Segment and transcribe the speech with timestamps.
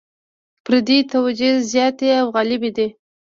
[0.63, 2.87] فردي توجیې زیاتې او غالبې دي.